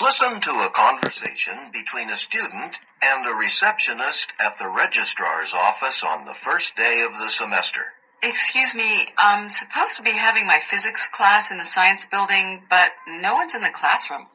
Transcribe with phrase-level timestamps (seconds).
[0.00, 6.24] Listen to a conversation between a student and a receptionist at the registrar's office on
[6.24, 7.80] the first day of the semester.
[8.22, 12.90] Excuse me, I'm supposed to be having my physics class in the science building, but
[13.08, 14.26] no one's in the classroom.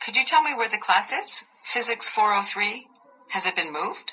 [0.00, 1.42] Could you tell me where the class is?
[1.64, 2.86] Physics 403?
[3.30, 4.12] Has it been moved?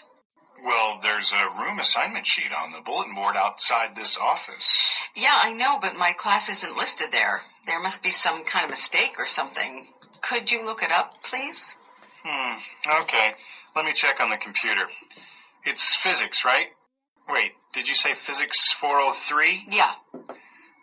[0.63, 4.91] Well, there's a room assignment sheet on the bulletin board outside this office.
[5.15, 7.43] Yeah, I know, but my class isn't listed there.
[7.67, 9.87] There must be some kind of mistake or something.
[10.21, 11.77] Could you look it up, please?
[12.23, 12.57] Hmm,
[13.01, 13.33] okay.
[13.75, 14.85] Let me check on the computer.
[15.65, 16.67] It's physics, right?
[17.29, 19.65] Wait, did you say physics 403?
[19.69, 19.93] Yeah.
[20.13, 20.27] Well,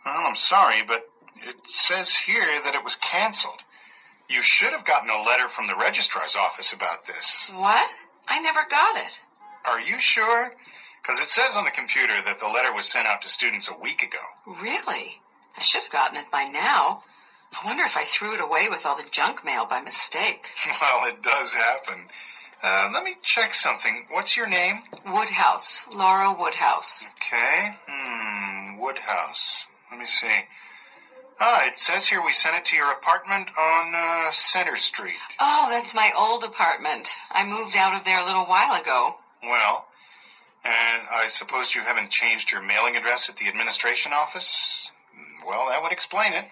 [0.05, 1.03] I'm sorry, but
[1.47, 3.61] it says here that it was canceled.
[4.29, 7.51] You should have gotten a letter from the registrar's office about this.
[7.55, 7.89] What?
[8.29, 9.21] I never got it.
[9.65, 10.53] Are you sure?
[11.03, 13.83] Because it says on the computer that the letter was sent out to students a
[13.83, 14.19] week ago.
[14.47, 15.21] Really?
[15.57, 17.03] I should have gotten it by now.
[17.61, 20.49] I wonder if I threw it away with all the junk mail by mistake.
[20.81, 22.09] well, it does happen.
[22.63, 24.05] Uh, let me check something.
[24.09, 24.83] What's your name?
[25.05, 25.85] Woodhouse.
[25.91, 27.11] Laura Woodhouse.
[27.17, 27.71] Okay.
[27.89, 29.67] Hmm, Woodhouse.
[29.91, 30.45] Let me see.
[31.41, 35.17] Ah, it says here we sent it to your apartment on uh, Center Street.
[35.41, 37.09] Oh, that's my old apartment.
[37.33, 39.17] I moved out of there a little while ago.
[39.43, 39.85] Well,
[40.65, 44.91] and I suppose you haven't changed your mailing address at the administration office?
[45.45, 46.45] Well, that would explain it.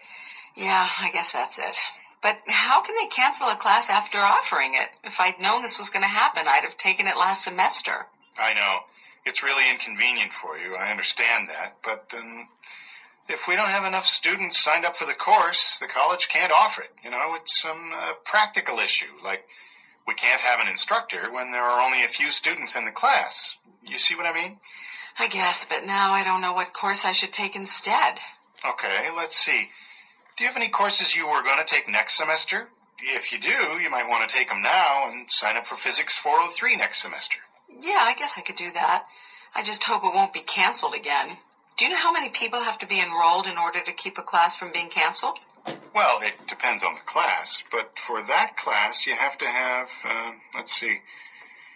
[0.60, 1.78] Yeah, I guess that's it.
[2.22, 4.90] But how can they cancel a class after offering it?
[5.02, 8.04] If I'd known this was going to happen, I'd have taken it last semester.
[8.38, 8.80] I know.
[9.24, 10.76] It's really inconvenient for you.
[10.76, 11.76] I understand that.
[11.82, 12.48] But um,
[13.26, 16.82] if we don't have enough students signed up for the course, the college can't offer
[16.82, 16.90] it.
[17.02, 19.14] You know, it's some uh, practical issue.
[19.24, 19.46] Like,
[20.06, 23.56] we can't have an instructor when there are only a few students in the class.
[23.82, 24.58] You see what I mean?
[25.18, 28.18] I guess, but now I don't know what course I should take instead.
[28.62, 29.70] Okay, let's see.
[30.40, 32.70] Do you have any courses you were going to take next semester?
[32.98, 36.16] If you do, you might want to take them now and sign up for Physics
[36.16, 37.40] 403 next semester.
[37.78, 39.04] Yeah, I guess I could do that.
[39.54, 41.36] I just hope it won't be canceled again.
[41.76, 44.22] Do you know how many people have to be enrolled in order to keep a
[44.22, 45.40] class from being canceled?
[45.94, 50.30] Well, it depends on the class, but for that class, you have to have, uh,
[50.54, 51.00] let's see,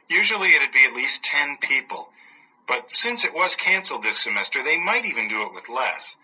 [0.09, 2.09] usually it'd be at least 10 people.
[2.67, 6.17] But since it was canceled this semester, they might even do it with less.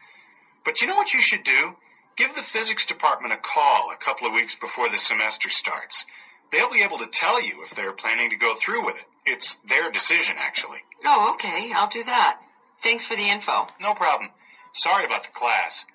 [0.64, 1.76] But you know what you should do?
[2.20, 6.04] Give the physics department a call a couple of weeks before the semester starts.
[6.52, 9.06] They'll be able to tell you if they're planning to go through with it.
[9.24, 10.80] It's their decision, actually.
[11.02, 11.72] Oh, okay.
[11.74, 12.38] I'll do that.
[12.82, 13.68] Thanks for the info.
[13.80, 14.32] No problem.
[14.74, 15.86] Sorry about the class.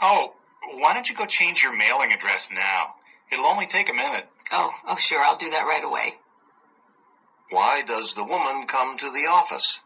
[0.00, 0.34] Oh,
[0.74, 2.94] why don't you go change your mailing address now?
[3.32, 4.28] It'll only take a minute.
[4.52, 5.20] Oh, oh, sure.
[5.20, 6.14] I'll do that right away.
[7.50, 9.80] Why does the woman come to the office?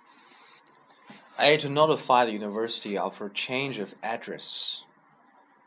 [1.39, 1.57] A.
[1.57, 4.84] To notify the university of her change of address.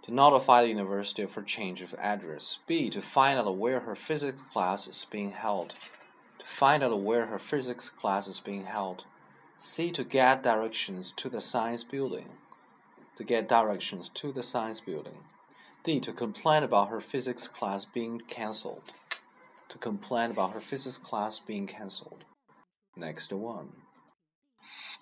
[0.07, 2.59] To notify the university of her change of address.
[2.65, 2.89] B.
[2.91, 5.75] To find out where her physics class is being held.
[6.39, 9.03] To find out where her physics class is being held.
[9.57, 9.91] C.
[9.91, 12.29] To get directions to the science building.
[13.17, 15.17] To get directions to the science building.
[15.83, 15.99] D.
[15.99, 18.93] To complain about her physics class being cancelled.
[19.67, 22.23] To complain about her physics class being cancelled.
[22.95, 23.73] Next one.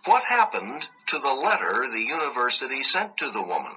[0.05, 3.73] What happened to the letter the university sent to the woman?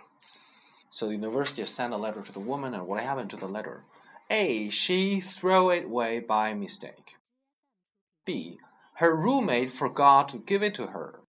[0.90, 3.84] So the university sent a letter to the woman, and what happened to the letter?
[4.30, 4.70] A.
[4.70, 7.16] She threw it away by mistake.
[8.24, 8.58] B.
[8.96, 11.20] Her roommate forgot to give it to her.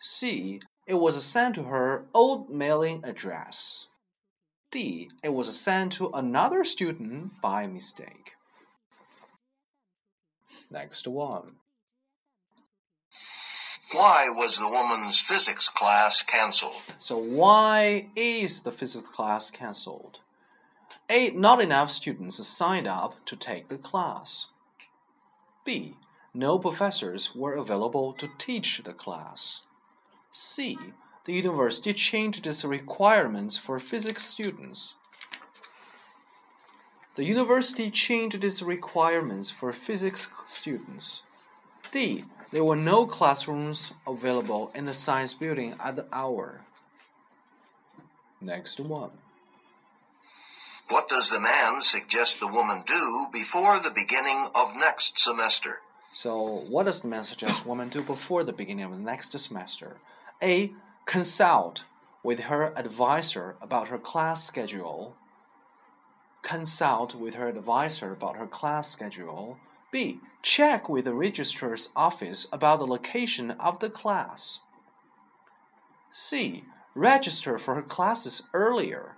[0.00, 0.60] C.
[0.86, 3.86] It was sent to her old mailing address.
[4.70, 5.08] D.
[5.22, 8.32] It was sent to another student by mistake.
[10.70, 11.59] Next one.
[13.92, 16.82] Why was the woman's physics class canceled?
[17.00, 20.20] So why is the physics class cancelled?
[21.08, 21.30] A.
[21.30, 24.46] Not enough students signed up to take the class.
[25.64, 25.96] B.
[26.32, 29.62] No professors were available to teach the class.
[30.30, 30.78] C.
[31.24, 34.94] The university changed its requirements for physics students.
[37.16, 41.22] The university changed its requirements for physics students.
[41.90, 42.24] D.
[42.52, 46.62] There were no classrooms available in the science building at the hour.
[48.40, 49.10] Next one.
[50.88, 55.78] What does the man suggest the woman do before the beginning of next semester?
[56.12, 59.98] So, what does the man suggest woman do before the beginning of the next semester?
[60.42, 60.72] A.
[61.06, 61.84] Consult
[62.24, 65.14] with her advisor about her class schedule.
[66.42, 69.58] Consult with her advisor about her class schedule.
[69.90, 70.20] B.
[70.42, 74.60] Check with the registrar's office about the location of the class.
[76.10, 76.64] C.
[76.94, 79.16] Register for her classes earlier.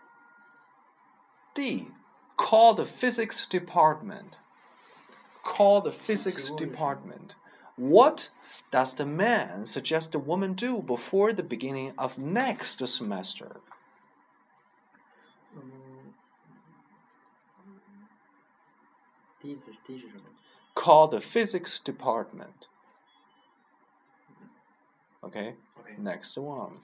[1.55, 1.89] D.
[2.37, 4.37] Call the physics department.
[5.43, 7.35] Call the physics department.
[7.77, 8.31] What
[8.71, 13.61] does the man suggest the woman do before the beginning of next semester?
[20.83, 22.67] call the physics department.
[25.23, 25.95] Okay, okay.
[25.97, 26.81] next one.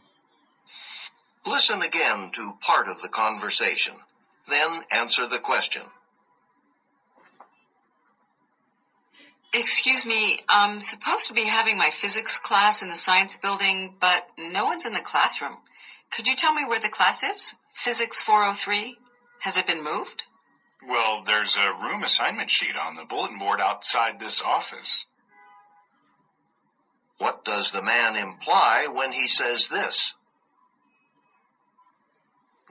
[1.44, 3.94] Listen again to part of the conversation,
[4.48, 5.82] then answer the question.
[9.52, 14.28] Excuse me, I'm supposed to be having my physics class in the science building, but
[14.38, 15.56] no one's in the classroom.
[16.12, 17.56] Could you tell me where the class is?
[17.74, 18.96] Physics 403?
[19.40, 20.22] Has it been moved?
[20.86, 25.06] Well, there's a room assignment sheet on the bulletin board outside this office.
[27.18, 30.14] What does the man imply when he says this?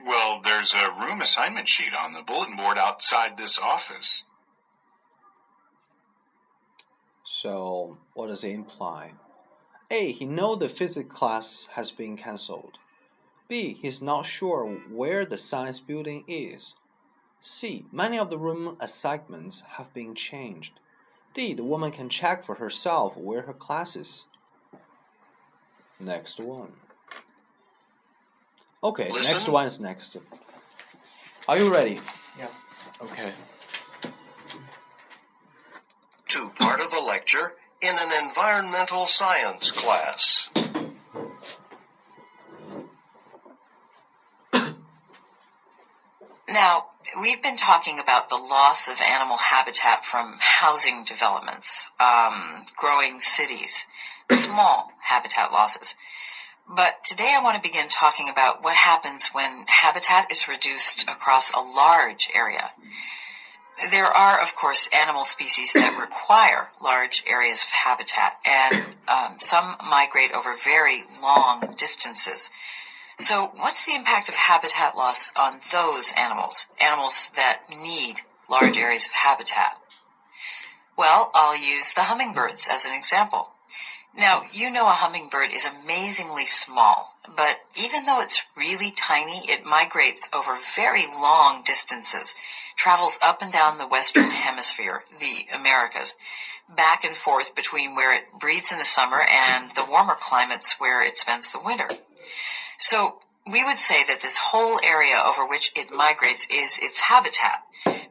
[0.04, 4.24] Well, there's a room assignment sheet on the bulletin board outside this office.
[7.24, 9.12] So, what does it imply?
[9.90, 10.12] A.
[10.12, 12.78] He knows the physics class has been cancelled.
[13.48, 13.74] B.
[13.80, 16.74] He's not sure where the science building is.
[17.40, 17.86] C.
[17.92, 20.80] Many of the room assignments have been changed.
[21.34, 21.54] D.
[21.54, 24.24] The woman can check for herself where her class is.
[26.00, 26.72] Next one.
[28.82, 30.16] Okay, next one is next.
[31.48, 32.00] Are you ready?
[32.38, 32.48] Yeah.
[33.02, 33.32] Okay.
[36.28, 40.50] To part of a lecture in an environmental science class.
[46.48, 46.86] Now,
[47.20, 53.86] we've been talking about the loss of animal habitat from housing developments, um, growing cities,
[54.30, 55.94] small habitat losses.
[56.68, 61.52] But today I want to begin talking about what happens when habitat is reduced across
[61.52, 62.72] a large area.
[63.90, 69.76] There are, of course, animal species that require large areas of habitat, and um, some
[69.88, 72.50] migrate over very long distances.
[73.20, 79.06] So, what's the impact of habitat loss on those animals, animals that need large areas
[79.06, 79.76] of habitat?
[80.96, 83.50] Well, I'll use the hummingbirds as an example.
[84.16, 89.64] Now, you know a hummingbird is amazingly small, but even though it's really tiny, it
[89.64, 92.36] migrates over very long distances,
[92.76, 96.14] travels up and down the western hemisphere, the Americas,
[96.68, 101.02] back and forth between where it breeds in the summer and the warmer climates where
[101.02, 101.88] it spends the winter.
[102.78, 103.18] So
[103.50, 107.62] we would say that this whole area over which it migrates is its habitat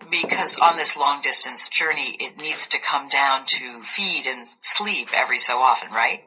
[0.10, 5.10] because on this long distance journey it needs to come down to feed and sleep
[5.14, 6.24] every so often, right?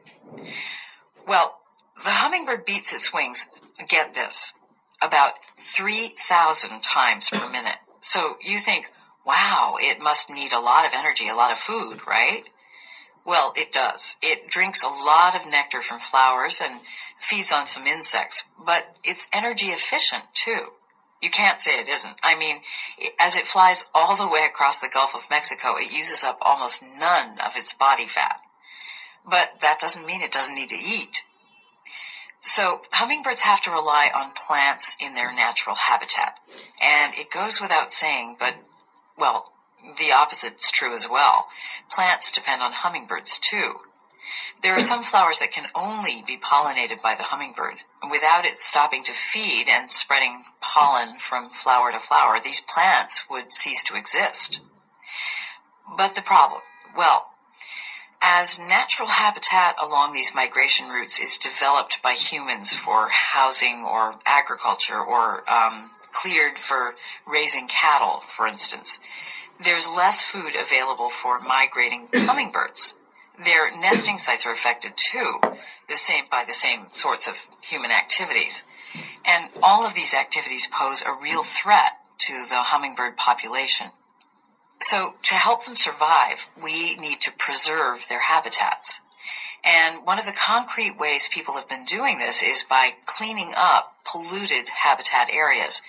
[1.27, 1.59] Well,
[2.03, 3.47] the hummingbird beats its wings,
[3.87, 4.53] get this,
[5.01, 7.77] about 3,000 times per minute.
[8.01, 8.87] So you think,
[9.25, 12.43] wow, it must need a lot of energy, a lot of food, right?
[13.25, 14.15] Well, it does.
[14.21, 16.81] It drinks a lot of nectar from flowers and
[17.19, 20.67] feeds on some insects, but it's energy efficient too.
[21.21, 22.15] You can't say it isn't.
[22.23, 22.61] I mean,
[23.19, 26.81] as it flies all the way across the Gulf of Mexico, it uses up almost
[26.81, 28.37] none of its body fat.
[29.29, 31.21] But that doesn't mean it doesn't need to eat.
[32.39, 36.39] So hummingbirds have to rely on plants in their natural habitat.
[36.81, 38.55] And it goes without saying, but,
[39.15, 39.51] well,
[39.97, 41.47] the opposite's true as well.
[41.91, 43.79] Plants depend on hummingbirds too.
[44.61, 47.77] There are some flowers that can only be pollinated by the hummingbird.
[48.09, 53.51] Without it stopping to feed and spreading pollen from flower to flower, these plants would
[53.51, 54.59] cease to exist.
[55.97, 56.61] But the problem,
[56.95, 57.31] well,
[58.21, 64.99] as natural habitat along these migration routes is developed by humans for housing or agriculture
[64.99, 66.93] or um, cleared for
[67.25, 68.99] raising cattle, for instance,
[69.63, 72.95] there's less food available for migrating hummingbirds.
[73.43, 75.39] Their nesting sites are affected too,
[75.89, 78.63] the same by the same sorts of human activities.
[79.25, 83.91] And all of these activities pose a real threat to the hummingbird population.
[84.79, 89.01] So to help them survive, we need to preserve their habitats.
[89.63, 93.95] And one of the concrete ways people have been doing this is by cleaning up
[94.03, 95.81] polluted habitat areas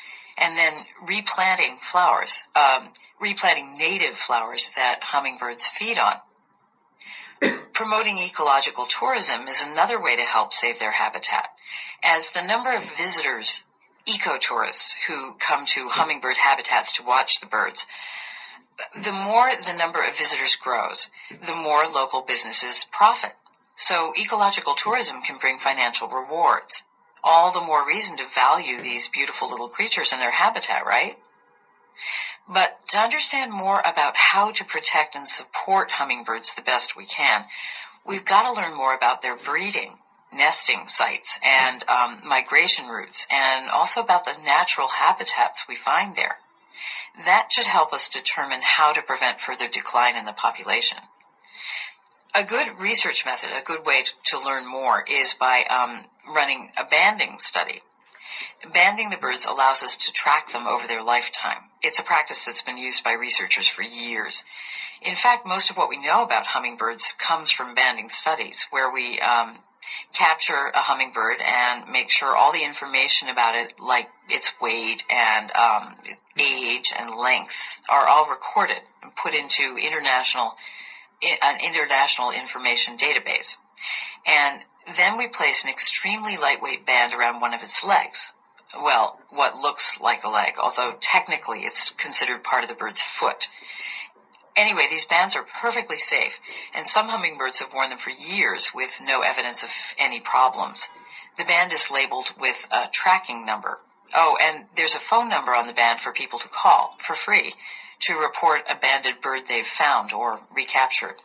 [0.42, 2.88] and then replanting flowers, um,
[3.20, 6.16] replanting native flowers that hummingbirds feed on.
[7.72, 11.50] Promoting ecological tourism is another way to help save their habitat,
[12.02, 13.62] as the number of visitors,
[14.04, 17.86] ecotourists, who come to hummingbird habitats to watch the birds,
[19.00, 23.34] the more the number of visitors grows, the more local businesses profit.
[23.76, 26.82] So ecological tourism can bring financial rewards.
[27.24, 31.16] All the more reason to value these beautiful little creatures and their habitat, right?
[32.48, 37.46] But to understand more about how to protect and support hummingbirds the best we can,
[38.04, 39.98] we've got to learn more about their breeding,
[40.32, 46.38] nesting sites, and um, migration routes, and also about the natural habitats we find there.
[47.24, 50.98] That should help us determine how to prevent further decline in the population.
[52.34, 56.84] A good research method, a good way to learn more, is by um, running a
[56.84, 57.82] banding study.
[58.72, 61.64] Banding the birds allows us to track them over their lifetime.
[61.82, 64.44] It's a practice that's been used by researchers for years.
[65.02, 69.20] In fact, most of what we know about hummingbirds comes from banding studies, where we
[69.20, 69.58] um,
[70.14, 75.52] capture a hummingbird and make sure all the information about it, like its weight and
[75.52, 75.96] um,
[76.38, 77.54] age and length,
[77.90, 80.54] are all recorded and put into international
[81.22, 83.56] an international information database.
[84.26, 84.62] And
[84.96, 88.32] then we place an extremely lightweight band around one of its legs.
[88.74, 93.48] Well, what looks like a leg, although technically it's considered part of the bird's foot.
[94.56, 96.38] Anyway, these bands are perfectly safe,
[96.74, 100.88] and some hummingbirds have worn them for years with no evidence of any problems.
[101.38, 103.78] The band is labeled with a tracking number.
[104.14, 107.54] Oh, and there's a phone number on the band for people to call for free
[108.02, 111.16] to report a banded bird they've found or recaptured.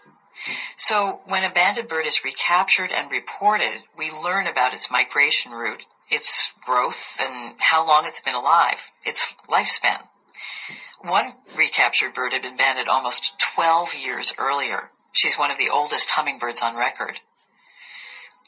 [0.76, 5.86] So when a banded bird is recaptured and reported, we learn about its migration route,
[6.10, 10.04] its growth, and how long it's been alive, its lifespan.
[11.02, 14.90] One recaptured bird had been banded almost 12 years earlier.
[15.12, 17.22] She's one of the oldest hummingbirds on record.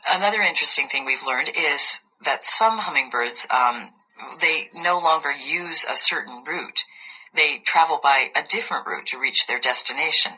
[0.08, 3.90] Another interesting thing we've learned is that some hummingbirds, um,
[4.40, 6.86] they no longer use a certain route.
[7.36, 10.32] They travel by a different route to reach their destination.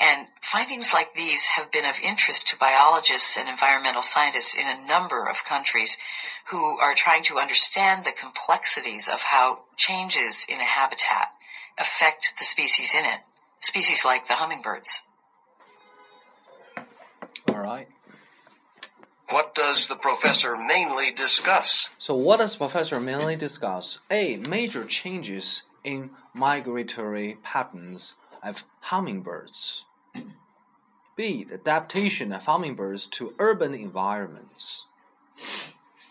[0.00, 4.86] And findings like these have been of interest to biologists and environmental scientists in a
[4.86, 5.98] number of countries
[6.46, 11.28] who are trying to understand the complexities of how changes in a habitat
[11.78, 13.20] affect the species in it,
[13.60, 15.02] species like the hummingbirds.
[17.48, 17.88] All right.
[19.30, 21.90] What does the professor mainly discuss?
[21.98, 23.98] So, what does Professor mainly discuss?
[24.10, 24.38] A.
[24.38, 29.84] Major changes in migratory patterns of hummingbirds.
[31.16, 31.44] B.
[31.44, 34.84] The adaptation of hummingbirds to urban environments.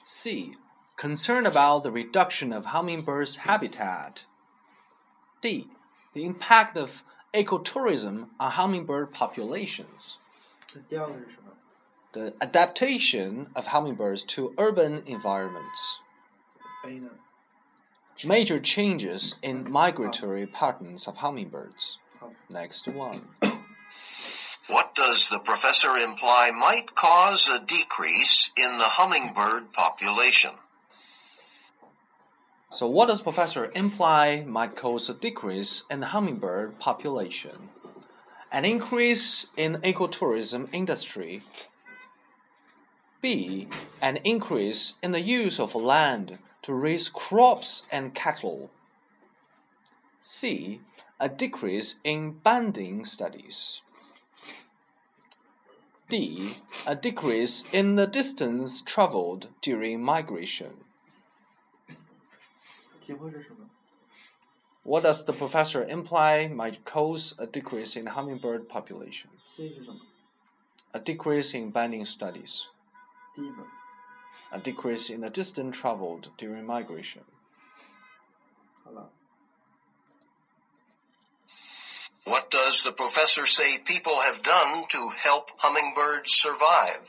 [0.03, 0.55] C.
[0.97, 4.25] Concern about the reduction of hummingbirds' habitat.
[5.41, 5.69] D.
[6.13, 10.17] The impact of ecotourism on hummingbird populations.
[12.13, 15.99] The adaptation of hummingbirds to urban environments.
[18.25, 21.99] ？Major changes in migratory patterns of hummingbirds.
[22.49, 23.21] Next one.
[24.67, 30.51] What does the professor imply might cause a decrease in the hummingbird population?
[32.69, 37.69] So, what does Professor imply might cause a decrease in the hummingbird population?
[38.51, 41.43] An increase in ecotourism industry.
[43.21, 43.69] B.
[44.01, 48.70] An increase in the use of land to raise crops and cattle.
[50.20, 50.80] C.
[51.18, 53.82] A decrease in banding studies.
[56.08, 56.56] D.
[56.86, 60.84] A decrease in the distance traveled during migration.
[63.00, 63.68] 题目是什么？
[64.84, 69.28] What does the professor imply might cause a decrease in the hummingbird population?
[69.48, 70.00] C 是什么？
[70.92, 72.66] A decrease in banding studies.
[73.34, 73.64] 第一个
[74.50, 77.24] A decrease in the distance traveled during migration.
[78.84, 79.10] 好了，
[82.24, 87.08] What does the professor say people have done to help hummingbirds survive?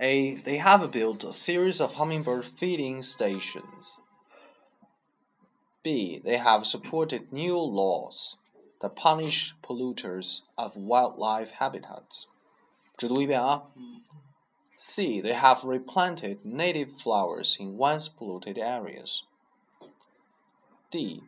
[0.00, 0.36] A.
[0.42, 4.00] They have built a series of hummingbird feeding stations.
[5.82, 6.20] B.
[6.24, 8.36] They have supported new laws
[8.80, 12.26] that punish polluters of wildlife habitats.
[12.96, 13.62] 只读一遍啊。
[14.77, 15.21] C.
[15.21, 19.23] They have replanted native flowers in once polluted areas.
[20.91, 21.23] D.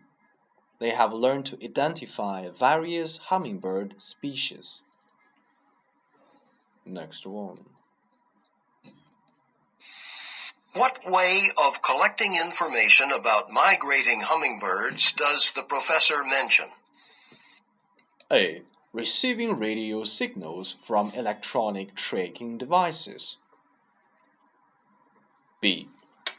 [0.79, 4.81] They have learned to identify various hummingbird species.
[6.85, 7.65] Next one.
[10.73, 16.67] What way of collecting information about migrating hummingbirds does the professor mention?
[18.31, 18.61] A.
[18.97, 23.37] Receiving radio signals from electronic tracking devices.
[25.61, 25.89] B.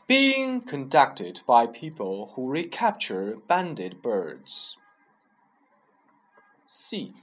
[0.09, 4.77] Being conducted by people who recapture banded birds.
[6.67, 7.15] C.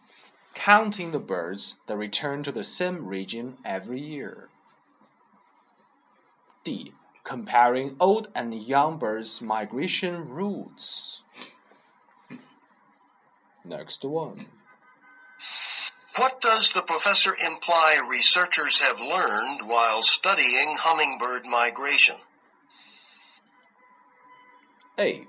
[0.54, 4.48] Counting the birds that return to the same region every year.
[6.64, 6.94] D.
[7.26, 11.24] comparing old and young birds' migration routes.
[13.66, 14.46] Next one.
[16.18, 22.16] What does the professor imply researchers have learned while studying hummingbird migration?
[24.98, 25.28] A.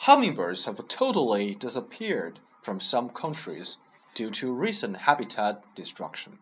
[0.00, 3.78] Hummingbirds have totally disappeared from some countries
[4.14, 6.38] due to recent habitat destruction.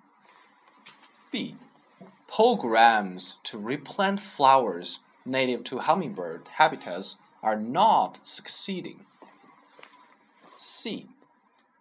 [1.31, 1.55] B.
[2.27, 9.07] Programs to replant flowers native to hummingbird habitats are not succeeding.
[10.57, 11.07] C.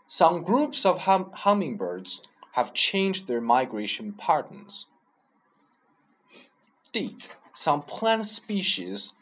[0.08, 2.22] Some groups of hum hummingbirds
[2.54, 4.86] have changed their migration patterns.
[6.92, 7.18] D.
[7.54, 9.14] Some plant species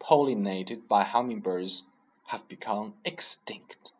[0.00, 1.82] pollinated by hummingbirds
[2.26, 3.92] have become extinct.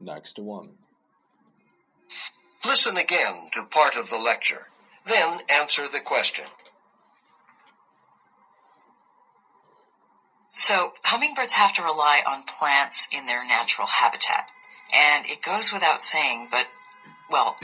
[0.00, 0.70] Next one.
[2.64, 4.68] Listen again to part of the lecture,
[5.04, 6.44] then answer the question.
[10.62, 14.48] So, hummingbirds have to rely on plants in their natural habitat.
[14.92, 16.68] And it goes without saying, but,
[17.28, 17.56] well,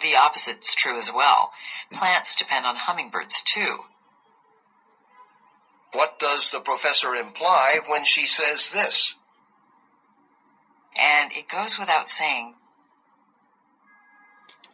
[0.00, 1.50] the opposite's true as well.
[1.92, 3.78] Plants depend on hummingbirds too.
[5.94, 9.16] What does the professor imply when she says this?
[10.96, 12.54] And it goes without saying,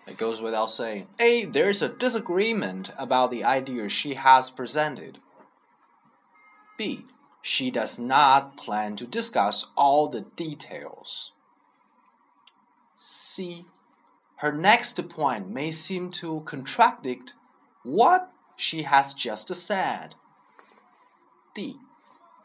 [0.07, 1.07] It goes without saying.
[1.19, 1.47] A.
[1.47, 5.17] There's a disagreement about the idea she has presented.
[6.77, 7.07] B.
[7.43, 11.33] She does not plan to discuss all the details.
[12.97, 13.67] C.
[14.37, 17.35] Her next point may seem to contradict
[17.83, 20.15] what she has just said.
[21.55, 21.79] D.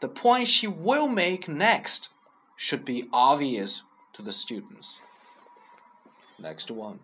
[0.00, 2.08] The point she will make next
[2.56, 3.82] should be obvious
[4.14, 5.02] to the students.
[6.38, 7.00] Next one.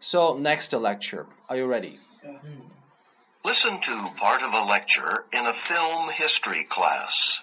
[0.00, 1.26] So, next lecture.
[1.48, 1.98] Are you ready?
[2.24, 2.59] Hmm.
[3.42, 7.42] Listen to part of a lecture in a film history class.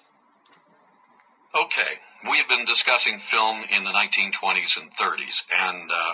[1.55, 1.99] Okay,
[2.29, 6.13] we have been discussing film in the 1920s and 30s, and uh,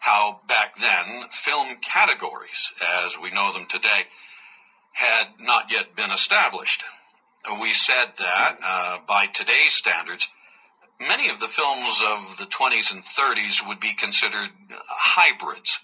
[0.00, 4.06] how back then film categories, as we know them today,
[4.90, 6.82] had not yet been established.
[7.60, 10.28] We said that, uh, by today's standards,
[11.00, 14.50] many of the films of the 20s and 30s would be considered
[14.88, 15.78] hybrids.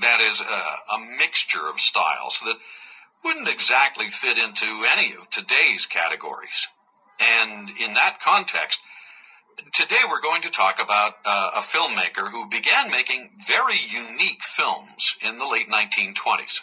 [0.00, 2.56] That is, a, a mixture of styles that
[3.24, 6.68] wouldn't exactly fit into any of today's categories.
[7.18, 8.80] And in that context,
[9.72, 15.16] today we're going to talk about uh, a filmmaker who began making very unique films
[15.22, 16.60] in the late 1920s.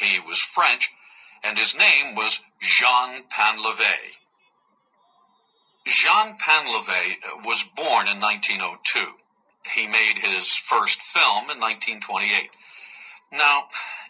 [0.00, 0.90] He was French,
[1.42, 3.94] and his name was Jean Painlevé.
[5.86, 9.00] Jean Painlevé was born in 1902.
[9.74, 12.50] He made his first film in 1928.
[13.32, 13.64] Now,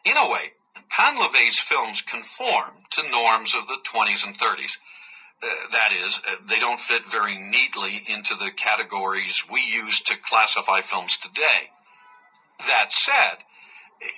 [0.04, 0.52] in a way,
[0.90, 4.78] Painlevé's films conform to norms of the 20s and 30s.
[5.42, 10.16] Uh, that is, uh, they don't fit very neatly into the categories we use to
[10.16, 11.70] classify films today.
[12.66, 13.44] That said,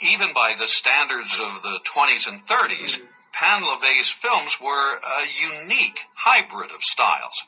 [0.01, 3.01] even by the standards of the 20s and 30s,
[3.35, 5.27] Painlevé's films were a
[5.61, 7.44] unique hybrid of styles.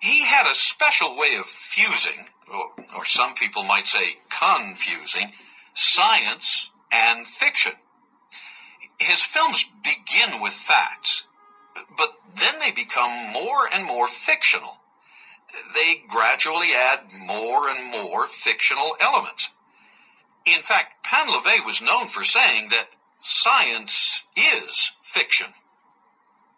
[0.00, 5.32] He had a special way of fusing, or, or some people might say confusing,
[5.74, 7.72] science and fiction.
[8.98, 11.24] His films begin with facts,
[11.96, 14.78] but then they become more and more fictional.
[15.74, 19.50] They gradually add more and more fictional elements.
[20.44, 22.88] In fact, Painlevé was known for saying that
[23.20, 25.54] science is fiction.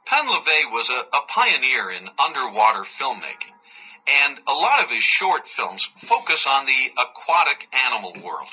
[0.07, 3.55] Painlevé was a, a pioneer in underwater filmmaking,
[4.07, 8.51] and a lot of his short films focus on the aquatic animal world.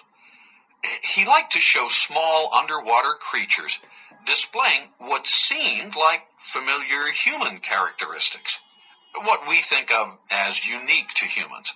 [1.01, 3.79] He liked to show small underwater creatures
[4.25, 8.59] displaying what seemed like familiar human characteristics,
[9.15, 11.73] what we think of as unique to humans.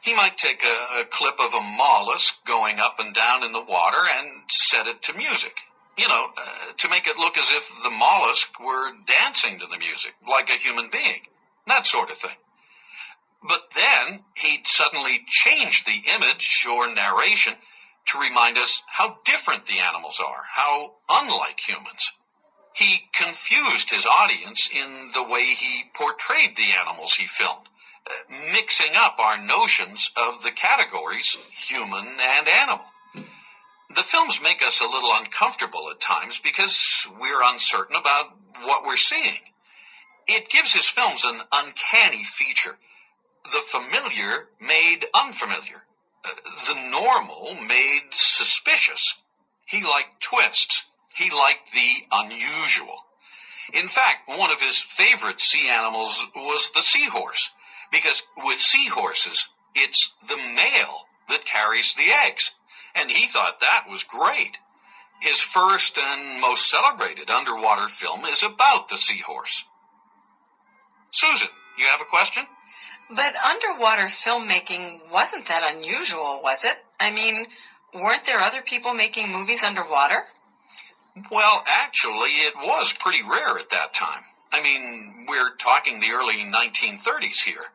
[0.00, 3.64] He might take a, a, clip of a mollusk going up and down in the
[3.64, 5.56] water and set it to music.
[5.96, 9.78] You know, uh, to make it look as if the mollusk were dancing to the
[9.78, 11.22] music, like a human being.
[11.66, 12.36] That sort of thing.
[13.42, 17.54] But then he'd suddenly change the image or narration
[18.06, 22.12] to remind us how different the animals are, how unlike humans.
[22.74, 27.68] He confused his audience in the way he portrayed the animals he filmed,
[28.28, 32.84] mixing up our notions of the categories human and animal.
[33.94, 38.26] The films make us a little uncomfortable at times because we're uncertain about
[38.62, 39.40] what we're seeing.
[40.26, 42.78] It gives his films an uncanny feature.
[43.44, 45.85] The familiar made unfamiliar
[46.68, 49.14] the normal made suspicious.
[49.66, 50.84] He liked twists.
[51.16, 53.04] He liked the unusual.
[53.72, 57.50] In fact, one of his favorite sea animals was the seahorse,
[57.90, 62.52] because with seahorses, it's the male that carries the eggs,
[62.94, 64.58] and he thought that was great.
[65.20, 69.64] His first and most celebrated underwater film is about the seahorse.
[71.10, 72.46] Susan, you have a question?
[73.08, 76.76] But underwater filmmaking wasn't that unusual, was it?
[76.98, 77.46] I mean,
[77.94, 80.24] weren't there other people making movies underwater?
[81.30, 84.22] Well, actually, it was pretty rare at that time.
[84.52, 87.66] I mean, we're talking the early 1930s here.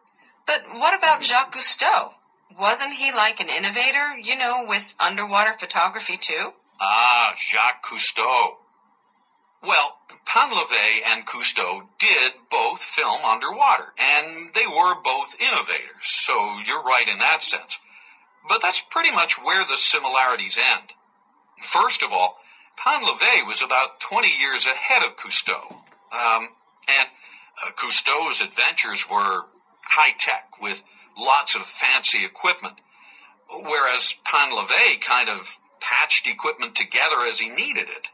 [0.46, 2.14] But what about Jacques Cousteau?
[2.60, 6.52] Wasn't he like an innovator, you know, with underwater photography too?
[6.80, 8.58] Ah, Jacques Cousteau.
[9.64, 9.98] Well,
[10.28, 17.08] Painlevé and Cousteau did both film underwater, and they were both innovators, so you're right
[17.08, 17.78] in that sense.
[18.48, 20.94] But that's pretty much where the similarities end.
[21.64, 22.38] First of all,
[22.80, 25.72] Painlevé was about 20 years ahead of Cousteau,
[26.12, 26.50] um,
[26.88, 27.10] and
[27.64, 29.46] uh, Cousteau's adventures were
[29.84, 30.82] high tech with
[31.18, 32.80] lots of fancy equipment,
[33.50, 38.08] whereas Painlevé kind of patched equipment together as he needed it.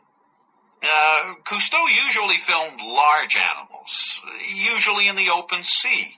[0.83, 4.21] Uh, Cousteau usually filmed large animals,
[4.53, 6.13] usually in the open sea,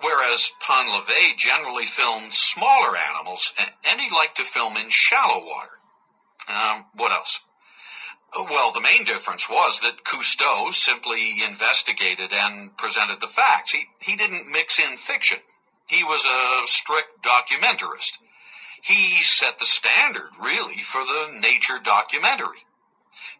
[0.00, 3.54] whereas Painlevé generally filmed smaller animals,
[3.84, 5.70] and he liked to film in shallow water.
[6.48, 7.40] Um, what else?
[8.34, 13.72] Well, the main difference was that Cousteau simply investigated and presented the facts.
[13.72, 15.38] He, he didn't mix in fiction.
[15.86, 18.18] He was a strict documentarist.
[18.82, 22.66] He set the standard, really, for the nature documentary.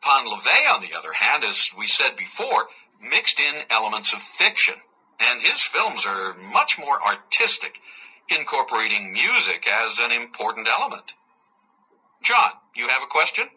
[0.05, 2.69] Painlevé, on the other hand, as we said before,
[3.01, 4.75] mixed in elements of fiction,
[5.19, 7.81] and his films are much more artistic,
[8.29, 11.15] incorporating music as an important element.
[12.23, 13.49] John, you have a question?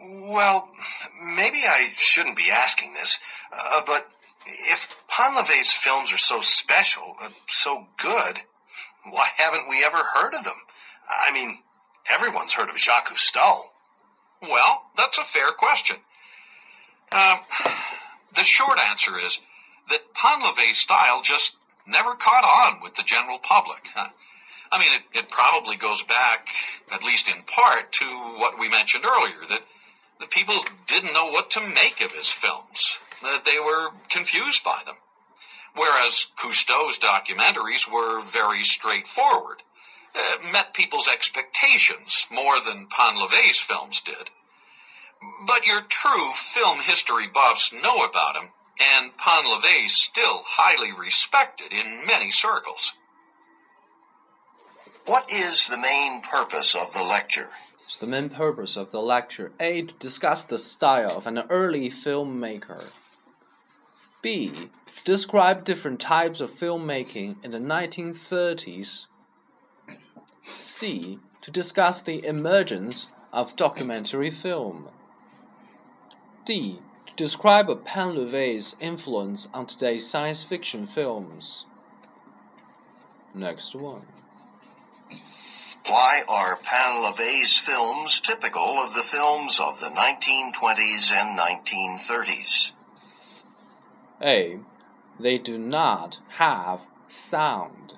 [0.00, 0.68] Well,
[1.20, 3.18] maybe I shouldn't be asking this,
[3.52, 4.08] uh, but
[4.46, 8.40] if Painlevé's films are so special, uh, so good,
[9.10, 10.54] why haven't we ever heard of them?
[11.08, 11.58] I mean,
[12.08, 13.64] everyone's heard of Jacques Cousteau.
[14.42, 15.96] Well, that's a fair question.
[17.12, 17.38] Um,
[18.36, 19.38] the short answer is
[19.90, 23.88] that Painlevé's style just never caught on with the general public.
[24.70, 26.48] I mean, it, it probably goes back,
[26.92, 29.62] at least in part, to what we mentioned earlier, that
[30.20, 34.82] the people didn't know what to make of his films, that they were confused by
[34.84, 34.96] them.
[35.74, 39.62] Whereas Cousteau's documentaries were very straightforward,
[40.18, 44.30] uh, met people's expectations more than Painlevé's films did.
[45.46, 52.06] But your true film history buffs know about him, and Painlevé's still highly respected in
[52.06, 52.92] many circles.
[55.06, 57.48] What is the main purpose of the lecture?
[57.84, 59.52] It's the main purpose of the lecture.
[59.58, 59.82] A.
[59.82, 62.90] To discuss the style of an early filmmaker.
[64.20, 64.68] B.
[65.04, 69.06] Describe different types of filmmaking in the 1930s.
[70.54, 71.18] C.
[71.42, 74.88] To discuss the emergence of documentary film.
[76.44, 76.80] D.
[77.06, 81.66] To describe Pan Painlevé's influence on today's science fiction films.
[83.34, 84.06] Next one.
[85.86, 92.72] Why are Painlevé's films typical of the films of the 1920s and 1930s?
[94.20, 94.58] A.
[95.18, 97.94] They do not have sound.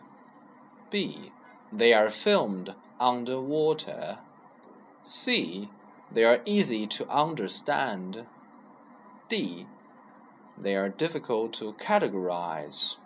[0.90, 1.32] B.
[1.72, 4.18] They are filmed underwater.
[5.02, 5.70] C.
[6.12, 8.26] They are easy to understand.
[9.28, 9.66] D.
[10.58, 12.96] They are difficult to categorize.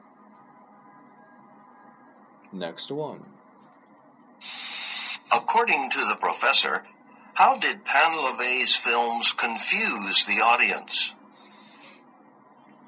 [2.53, 3.27] Next one.
[5.31, 6.85] According to the professor,
[7.35, 11.15] how did Painlevé's films confuse the audience?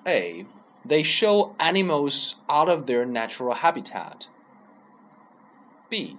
[0.06, 0.46] A.
[0.84, 4.28] They show animals out of their natural habitat.
[5.88, 6.18] B.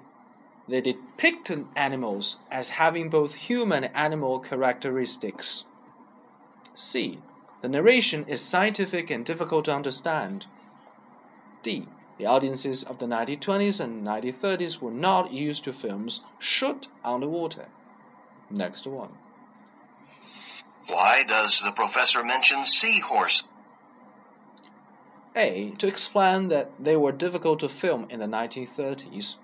[0.67, 5.65] They depict animals as having both human and animal characteristics.
[6.73, 7.19] C.
[7.61, 10.47] The narration is scientific and difficult to understand.
[11.63, 11.87] D.
[12.17, 17.67] The audiences of the 1920s and 1930s were not used to films shot underwater.
[18.49, 19.11] Next one.
[20.87, 23.43] Why does the professor mention seahorse?
[25.35, 25.71] A.
[25.77, 29.35] To explain that they were difficult to film in the 1930s.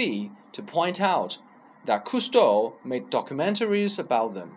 [0.00, 0.30] B.
[0.52, 1.36] To point out
[1.84, 4.56] that Cousteau made documentaries about them.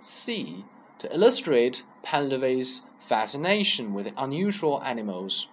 [0.00, 0.64] C.
[1.00, 5.48] To illustrate Painlevé's fascination with unusual animals.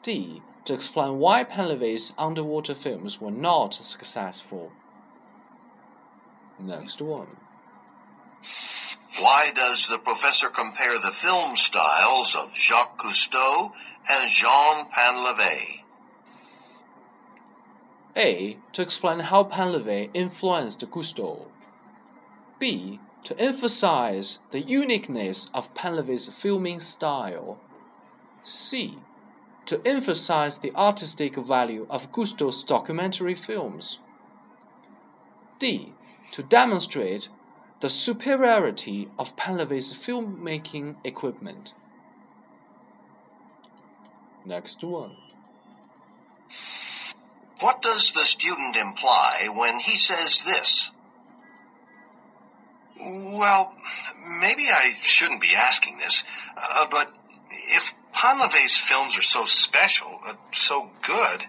[0.00, 0.42] D.
[0.64, 4.70] To explain why Painlevé's underwater films were not successful.
[6.60, 7.38] Next one.
[9.18, 13.72] Why does the professor compare the film styles of Jacques Cousteau
[14.08, 15.85] and Jean Painlevé?
[18.16, 18.56] A.
[18.72, 21.46] To explain how Painlevé influenced Cousteau.
[22.58, 22.98] B.
[23.24, 27.58] To emphasize the uniqueness of Painlevé's filming style.
[28.42, 28.98] C.
[29.66, 33.98] To emphasize the artistic value of Cousteau's documentary films.
[35.58, 35.92] D.
[36.30, 37.28] To demonstrate
[37.80, 41.74] the superiority of Painlevé's filmmaking equipment.
[44.46, 45.16] Next one.
[47.60, 50.90] What does the student imply when he says this?
[53.00, 53.74] Well,
[54.26, 56.24] maybe I shouldn't be asking this,
[56.56, 57.12] uh, but
[57.50, 61.44] if Painlevé's films are so special, uh, so good,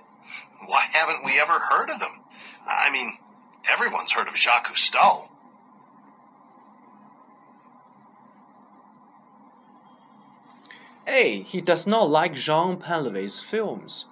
[0.66, 2.20] why haven't we ever heard of them?
[2.66, 3.18] I mean,
[3.70, 5.30] everyone's heard of Jacques Cousteau.
[11.08, 11.42] A.
[11.44, 14.06] He does not like Jean Painlevé's films.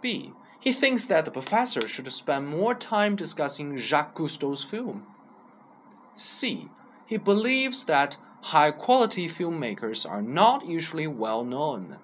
[0.00, 0.32] B.
[0.66, 5.06] He thinks that the professor should spend more time discussing Jacques Cousteau's film.
[6.16, 6.68] C.
[7.06, 8.16] He believes that
[8.50, 11.98] high quality filmmakers are not usually well known.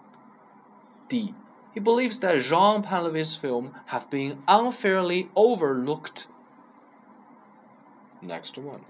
[1.09, 1.35] D.
[1.75, 6.29] He believes that Jean Painlevé's films have been unfairly overlooked.
[8.23, 8.85] Next one.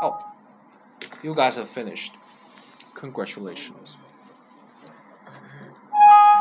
[0.00, 0.16] Oh,
[1.24, 2.14] you guys have finished.
[2.94, 3.96] Congratulations.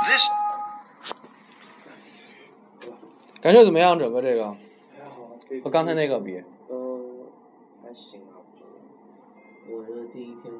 [0.06, 0.30] This
[3.42, 3.98] 感觉怎么样？
[3.98, 7.00] 整个这个还好，和刚才那个比，呃，
[7.82, 9.78] 还行啊，我觉得。
[9.78, 10.54] 我觉得第一篇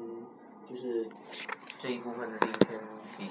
[0.68, 1.06] 就是
[1.78, 2.80] 这一部分的第一篇
[3.18, 3.28] 比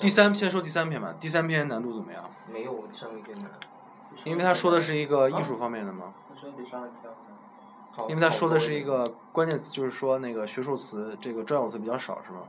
[0.00, 1.14] 第三先说第三篇吧。
[1.20, 2.28] 第三篇难度怎么样？
[2.52, 3.50] 没有上一篇难，
[4.24, 6.12] 因为他说的是一个艺术方面的嘛。
[6.28, 7.12] 我觉得比上一篇
[7.92, 8.08] 好。
[8.08, 12.40] 因为他说的是一个关键词，就是说那个学术词，这个专有词比较少，是吗？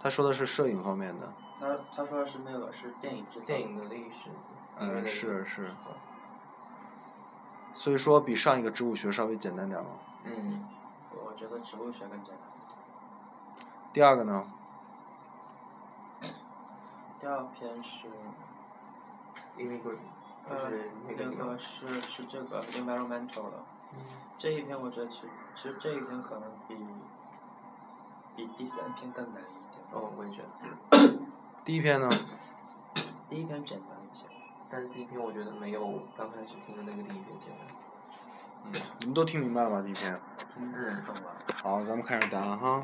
[0.00, 1.32] 他说的是摄影方面的。
[1.60, 4.28] 他他说的是那个是电影制电影的历史。
[4.78, 5.70] 嗯，是是。
[7.74, 9.90] 所以说比上一个植物学稍微简单点嘛。
[10.24, 10.64] 嗯，
[11.10, 12.38] 我觉得植物学更简单。
[13.92, 14.46] 第二个呢？
[17.20, 18.08] 第二篇是
[19.56, 19.98] immigrant，
[20.48, 23.64] 呃就是那个那个是是这个 environmental 的。
[24.38, 26.76] 这一篇我觉得其实其实这一篇可能比
[28.34, 29.84] 比第三篇更难一点。
[29.92, 31.18] 哦，我也觉得。
[31.64, 32.10] 第一篇呢？
[33.28, 33.90] 第一篇简单
[34.72, 37.66] 但是第一篇我觉得没有刚开始听的那个第一篇简单。
[38.64, 39.82] 嗯，你们都听明白了吗？
[39.82, 40.18] 第一篇？
[40.56, 40.72] 嗯，
[41.04, 41.36] 懂了。
[41.62, 42.80] 好，咱们开始答案哈。